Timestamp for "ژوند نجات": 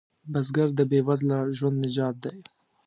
1.57-2.15